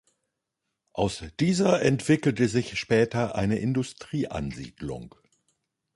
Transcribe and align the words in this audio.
Aus 0.93 1.23
dieser 1.39 1.83
entwickelte 1.83 2.47
sich 2.47 2.79
später 2.79 3.35
eine 3.35 3.59
Industrieansiedlung. 3.59 5.13